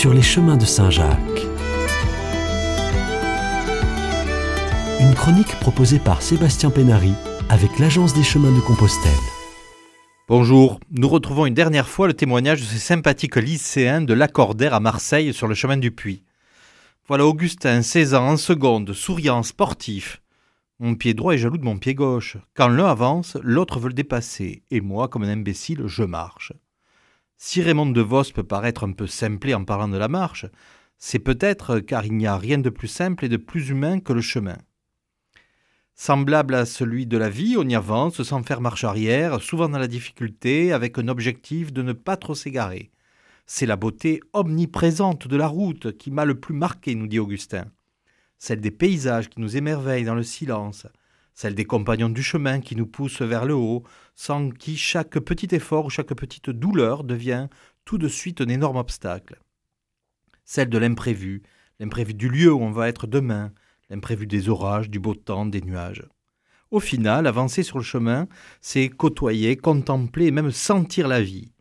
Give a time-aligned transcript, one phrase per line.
[0.00, 1.46] sur les chemins de Saint-Jacques.
[4.98, 7.12] Une chronique proposée par Sébastien Pénary
[7.50, 9.12] avec l'Agence des chemins de Compostelle.
[10.26, 14.80] Bonjour, nous retrouvons une dernière fois le témoignage de ces sympathiques lycéens de l'Accordaire à
[14.80, 16.22] Marseille sur le chemin du Puy.
[17.06, 20.22] Voilà Augustin, 16 ans, en seconde, souriant, sportif.
[20.78, 22.38] Mon pied droit est jaloux de mon pied gauche.
[22.54, 26.54] Quand l'un avance, l'autre veut le dépasser, et moi, comme un imbécile, je marche.
[27.42, 30.44] Si Raymond de Vos peut paraître un peu simplé en parlant de la marche,
[30.98, 34.12] c'est peut-être car il n'y a rien de plus simple et de plus humain que
[34.12, 34.58] le chemin.
[35.94, 39.78] Semblable à celui de la vie, on y avance sans faire marche arrière, souvent dans
[39.78, 42.90] la difficulté, avec un objectif de ne pas trop s'égarer.
[43.46, 47.64] C'est la beauté omniprésente de la route qui m'a le plus marqué, nous dit Augustin.
[48.38, 50.86] Celle des paysages qui nous émerveillent dans le silence,
[51.40, 53.82] celle des compagnons du chemin qui nous poussent vers le haut,
[54.14, 57.48] sans qui chaque petit effort ou chaque petite douleur devient
[57.86, 59.40] tout de suite un énorme obstacle.
[60.44, 61.42] Celle de l'imprévu,
[61.78, 63.52] l'imprévu du lieu où on va être demain,
[63.88, 66.04] l'imprévu des orages, du beau temps, des nuages.
[66.70, 68.28] Au final, avancer sur le chemin,
[68.60, 71.54] c'est côtoyer, contempler même sentir la vie.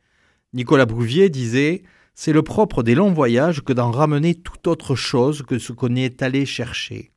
[0.51, 1.83] Nicolas Brouvier disait
[2.15, 5.95] C'est le propre des longs voyages que d'en ramener toute autre chose que ce qu'on
[5.95, 7.13] est allé chercher.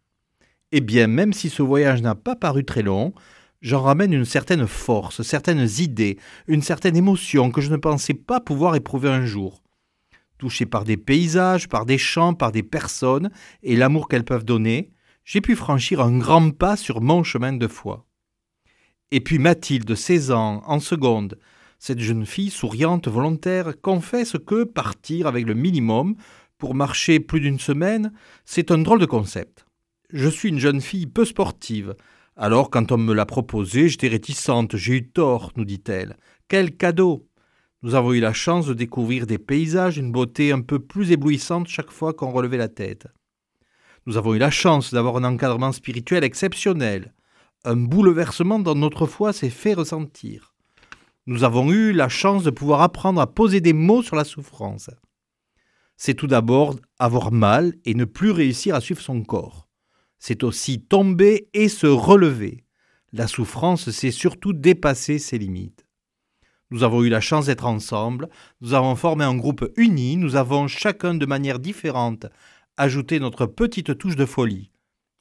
[0.74, 3.12] Eh bien, même si ce voyage n'a pas paru très long,
[3.60, 8.40] j'en ramène une certaine force, certaines idées, une certaine émotion que je ne pensais pas
[8.40, 9.62] pouvoir éprouver un jour.
[10.38, 13.30] Touché par des paysages, par des chants, par des personnes
[13.62, 14.90] et l'amour qu'elles peuvent donner,
[15.24, 18.06] j'ai pu franchir un grand pas sur mon chemin de foi.
[19.10, 21.38] Et puis Mathilde, 16 ans, en seconde,
[21.78, 26.16] cette jeune fille souriante, volontaire, confesse que partir avec le minimum
[26.56, 28.10] pour marcher plus d'une semaine,
[28.46, 29.66] c'est un drôle de concept.
[30.12, 31.94] Je suis une jeune fille peu sportive.
[32.36, 36.16] Alors, quand on me l'a proposé, j'étais réticente, j'ai eu tort, nous dit-elle.
[36.48, 37.28] Quel cadeau
[37.82, 41.68] Nous avons eu la chance de découvrir des paysages d'une beauté un peu plus éblouissante
[41.68, 43.06] chaque fois qu'on relevait la tête.
[44.06, 47.14] Nous avons eu la chance d'avoir un encadrement spirituel exceptionnel.
[47.64, 50.52] Un bouleversement dans notre foi s'est fait ressentir
[51.26, 54.90] nous avons eu la chance de pouvoir apprendre à poser des mots sur la souffrance.
[55.96, 59.68] C'est tout d'abord avoir mal et ne plus réussir à suivre son corps.
[60.24, 62.62] C'est aussi tomber et se relever.
[63.12, 65.84] La souffrance, c'est surtout dépasser ses limites.
[66.70, 68.28] Nous avons eu la chance d'être ensemble,
[68.60, 72.26] nous avons formé un groupe uni, nous avons chacun de manière différente
[72.76, 74.70] ajouté notre petite touche de folie.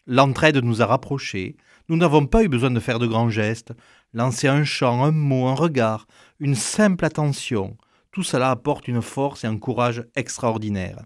[0.05, 1.55] L'entraide nous a rapprochés,
[1.89, 3.73] nous n'avons pas eu besoin de faire de grands gestes,
[4.13, 6.05] lancer un chant, un mot, un regard,
[6.39, 7.75] une simple attention,
[8.11, 11.03] tout cela apporte une force et un courage extraordinaires.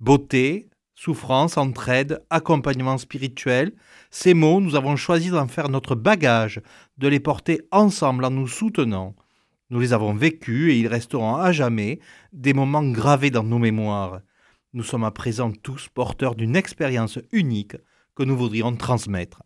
[0.00, 3.72] Beauté, souffrance, entraide, accompagnement spirituel,
[4.10, 6.60] ces mots, nous avons choisi d'en faire notre bagage,
[6.98, 9.14] de les porter ensemble en nous soutenant.
[9.70, 12.00] Nous les avons vécus et ils resteront à jamais
[12.32, 14.20] des moments gravés dans nos mémoires.
[14.72, 17.76] Nous sommes à présent tous porteurs d'une expérience unique
[18.14, 19.42] que nous voudrions transmettre.